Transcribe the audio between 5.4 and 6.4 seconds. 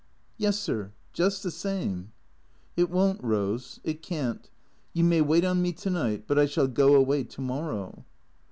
on me to night, but